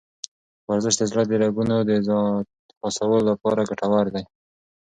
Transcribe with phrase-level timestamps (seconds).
[0.69, 1.91] ورزش د زړه د رګونو د
[2.75, 4.23] خلاصولو لپاره ګټور دی.